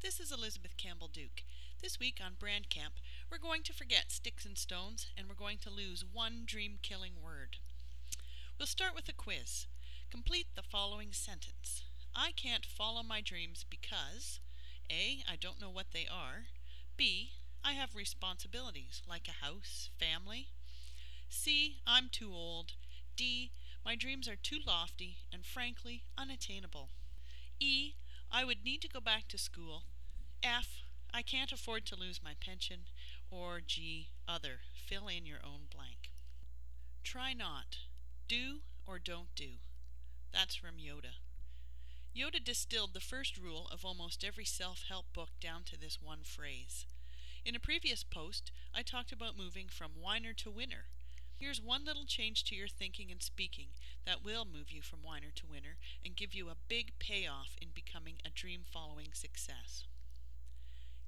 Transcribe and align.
This 0.00 0.20
is 0.20 0.30
Elizabeth 0.30 0.76
Campbell 0.76 1.10
Duke. 1.12 1.42
This 1.82 1.98
week 1.98 2.20
on 2.24 2.34
Brand 2.38 2.70
Camp, 2.70 2.94
we're 3.28 3.38
going 3.38 3.64
to 3.64 3.72
forget 3.72 4.12
sticks 4.12 4.46
and 4.46 4.56
stones 4.56 5.08
and 5.16 5.26
we're 5.28 5.34
going 5.34 5.58
to 5.58 5.70
lose 5.70 6.04
one 6.04 6.44
dream 6.46 6.78
killing 6.82 7.14
word. 7.20 7.56
We'll 8.56 8.66
start 8.68 8.94
with 8.94 9.08
a 9.08 9.12
quiz. 9.12 9.66
Complete 10.08 10.46
the 10.54 10.62
following 10.62 11.12
sentence 11.12 11.82
I 12.14 12.30
can't 12.30 12.64
follow 12.64 13.02
my 13.02 13.20
dreams 13.20 13.66
because 13.68 14.38
A. 14.88 15.24
I 15.28 15.34
don't 15.34 15.60
know 15.60 15.68
what 15.68 15.90
they 15.92 16.06
are, 16.10 16.46
B. 16.96 17.32
I 17.64 17.72
have 17.72 17.96
responsibilities 17.96 19.02
like 19.08 19.26
a 19.26 19.44
house, 19.44 19.90
family. 19.98 20.50
C. 21.28 21.78
I'm 21.88 22.08
too 22.08 22.30
old. 22.32 22.74
D. 23.16 23.50
My 23.84 23.96
dreams 23.96 24.28
are 24.28 24.36
too 24.36 24.58
lofty 24.64 25.18
and 25.32 25.44
frankly 25.44 26.04
unattainable. 26.16 26.90
E. 27.58 27.94
I 28.30 28.44
would 28.44 28.64
need 28.64 28.82
to 28.82 28.88
go 28.88 29.00
back 29.00 29.28
to 29.28 29.38
school. 29.38 29.84
F. 30.42 30.82
I 31.12 31.22
can't 31.22 31.52
afford 31.52 31.86
to 31.86 31.96
lose 31.96 32.20
my 32.22 32.34
pension. 32.38 32.80
Or 33.30 33.60
G. 33.66 34.08
Other. 34.28 34.60
Fill 34.86 35.08
in 35.08 35.26
your 35.26 35.40
own 35.44 35.66
blank. 35.74 36.10
Try 37.02 37.32
not. 37.32 37.78
Do 38.28 38.60
or 38.86 38.98
don't 38.98 39.34
do. 39.34 39.60
That's 40.32 40.54
from 40.54 40.76
Yoda. 40.76 41.16
Yoda 42.14 42.42
distilled 42.42 42.94
the 42.94 43.00
first 43.00 43.38
rule 43.38 43.68
of 43.72 43.84
almost 43.84 44.24
every 44.24 44.44
self 44.44 44.84
help 44.88 45.06
book 45.12 45.30
down 45.40 45.62
to 45.64 45.78
this 45.78 45.98
one 46.02 46.22
phrase. 46.22 46.84
In 47.44 47.54
a 47.54 47.60
previous 47.60 48.02
post, 48.02 48.50
I 48.74 48.82
talked 48.82 49.12
about 49.12 49.38
moving 49.38 49.68
from 49.70 49.92
whiner 50.00 50.34
to 50.34 50.50
winner. 50.50 50.88
Here's 51.38 51.62
one 51.62 51.84
little 51.84 52.04
change 52.04 52.42
to 52.44 52.56
your 52.56 52.66
thinking 52.66 53.12
and 53.12 53.22
speaking 53.22 53.68
that 54.04 54.24
will 54.24 54.44
move 54.44 54.72
you 54.72 54.82
from 54.82 55.04
whiner 55.04 55.30
to 55.36 55.46
winner 55.46 55.78
give 56.18 56.34
you 56.34 56.48
a 56.48 56.56
big 56.68 56.98
payoff 56.98 57.56
in 57.62 57.68
becoming 57.72 58.16
a 58.26 58.30
dream 58.30 58.62
following 58.68 59.10
success. 59.12 59.84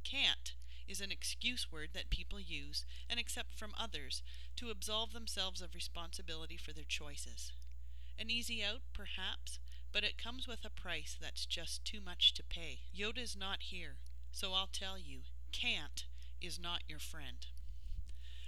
Can't 0.04 0.54
is 0.88 1.00
an 1.00 1.10
excuse 1.10 1.66
word 1.70 1.88
that 1.94 2.10
people 2.10 2.38
use 2.38 2.84
and 3.08 3.18
accept 3.18 3.52
from 3.52 3.72
others 3.78 4.22
to 4.54 4.70
absolve 4.70 5.12
themselves 5.12 5.60
of 5.60 5.74
responsibility 5.74 6.56
for 6.56 6.72
their 6.72 6.84
choices. 6.86 7.52
An 8.18 8.30
easy 8.30 8.62
out, 8.62 8.82
perhaps, 8.92 9.58
but 9.92 10.04
it 10.04 10.22
comes 10.22 10.46
with 10.46 10.64
a 10.64 10.70
price 10.70 11.16
that's 11.20 11.44
just 11.44 11.84
too 11.84 12.00
much 12.00 12.32
to 12.34 12.44
pay. 12.44 12.78
Yoda's 12.96 13.36
not 13.36 13.62
here, 13.62 13.96
so 14.30 14.52
I'll 14.52 14.70
tell 14.72 14.96
you 14.96 15.22
can't 15.50 16.04
is 16.40 16.60
not 16.60 16.82
your 16.86 17.00
friend. 17.00 17.46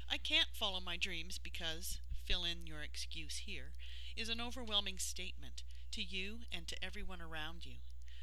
I 0.09 0.19
can't 0.19 0.49
follow 0.53 0.81
my 0.81 0.97
dreams 0.97 1.39
because, 1.39 1.99
fill 2.25 2.45
in 2.45 2.67
your 2.67 2.83
excuse 2.83 3.39
here, 3.47 3.73
is 4.17 4.29
an 4.29 4.41
overwhelming 4.41 4.99
statement 4.99 5.63
to 5.93 6.03
you 6.03 6.41
and 6.53 6.67
to 6.69 6.85
everyone 6.85 7.21
around 7.21 7.67
you. 7.67 7.77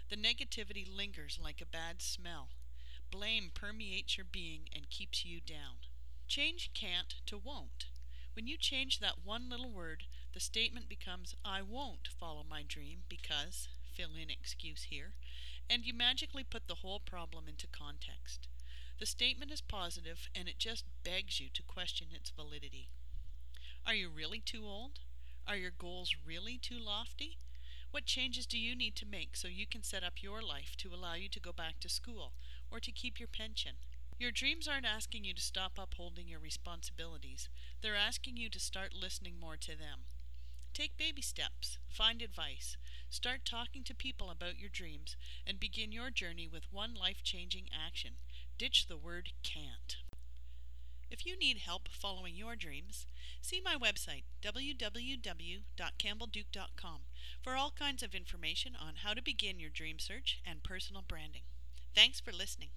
The 0.09 0.15
negativity 0.15 0.85
lingers 0.89 1.39
like 1.41 1.61
a 1.61 1.65
bad 1.65 2.01
smell. 2.01 2.49
Blame 3.11 3.51
permeates 3.53 4.17
your 4.17 4.25
being 4.29 4.69
and 4.75 4.89
keeps 4.89 5.25
you 5.25 5.39
down. 5.39 5.85
Change 6.27 6.71
can't 6.73 7.15
to 7.25 7.37
won't. 7.37 7.85
When 8.33 8.47
you 8.47 8.57
change 8.57 8.99
that 8.99 9.25
one 9.25 9.49
little 9.49 9.71
word, 9.71 10.03
the 10.33 10.39
statement 10.39 10.87
becomes 10.87 11.35
I 11.43 11.61
won't 11.61 12.07
follow 12.07 12.43
my 12.47 12.63
dream 12.67 12.99
because, 13.09 13.67
fill 13.93 14.15
in 14.15 14.29
excuse 14.29 14.83
here, 14.89 15.13
and 15.69 15.85
you 15.85 15.93
magically 15.93 16.43
put 16.43 16.67
the 16.67 16.75
whole 16.75 16.99
problem 16.99 17.47
into 17.47 17.67
context. 17.67 18.47
The 18.99 19.05
statement 19.05 19.51
is 19.51 19.61
positive 19.61 20.29
and 20.35 20.47
it 20.47 20.59
just 20.59 20.85
begs 21.03 21.39
you 21.39 21.47
to 21.53 21.63
question 21.63 22.07
its 22.13 22.29
validity. 22.29 22.89
Are 23.85 23.93
you 23.93 24.09
really 24.09 24.39
too 24.39 24.65
old? 24.65 24.99
Are 25.49 25.57
your 25.57 25.71
goals 25.71 26.15
really 26.23 26.59
too 26.59 26.77
lofty? 26.77 27.39
What 27.89 28.05
changes 28.05 28.45
do 28.45 28.59
you 28.59 28.75
need 28.75 28.95
to 28.97 29.05
make 29.07 29.35
so 29.35 29.47
you 29.47 29.65
can 29.65 29.81
set 29.81 30.03
up 30.03 30.21
your 30.21 30.43
life 30.43 30.75
to 30.77 30.93
allow 30.93 31.15
you 31.15 31.27
to 31.27 31.39
go 31.39 31.51
back 31.51 31.79
to 31.79 31.89
school 31.89 32.33
or 32.69 32.79
to 32.79 32.91
keep 32.91 33.19
your 33.19 33.27
pension? 33.27 33.77
Your 34.19 34.29
dreams 34.29 34.67
aren't 34.67 34.85
asking 34.85 35.23
you 35.23 35.33
to 35.33 35.41
stop 35.41 35.79
upholding 35.79 36.27
your 36.27 36.39
responsibilities, 36.39 37.49
they're 37.81 37.95
asking 37.95 38.37
you 38.37 38.47
to 38.51 38.59
start 38.59 38.93
listening 38.93 39.39
more 39.39 39.57
to 39.57 39.75
them. 39.75 40.01
Take 40.71 40.97
baby 40.97 41.23
steps, 41.23 41.79
find 41.89 42.21
advice, 42.21 42.77
start 43.09 43.39
talking 43.43 43.83
to 43.85 43.95
people 43.95 44.29
about 44.29 44.59
your 44.59 44.69
dreams, 44.69 45.17
and 45.47 45.59
begin 45.59 45.91
your 45.91 46.11
journey 46.11 46.47
with 46.47 46.71
one 46.71 46.93
life 46.93 47.23
changing 47.23 47.69
action 47.73 48.17
Ditch 48.59 48.85
the 48.87 48.97
word 48.97 49.29
can't. 49.41 49.95
If 51.11 51.25
you 51.25 51.37
need 51.37 51.57
help 51.57 51.89
following 51.89 52.35
your 52.35 52.55
dreams, 52.55 53.07
see 53.41 53.59
my 53.63 53.75
website, 53.75 54.25
www.campbellduke.com, 54.43 56.99
for 57.41 57.55
all 57.55 57.71
kinds 57.71 58.03
of 58.03 58.13
information 58.13 58.73
on 58.79 58.97
how 59.03 59.15
to 59.15 59.21
begin 59.21 59.59
your 59.59 59.71
dream 59.71 59.97
search 59.97 60.39
and 60.45 60.63
personal 60.63 61.01
branding. 61.01 61.41
Thanks 61.95 62.19
for 62.19 62.31
listening. 62.31 62.69